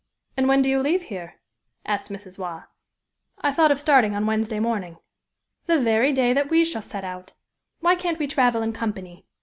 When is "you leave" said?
0.71-1.03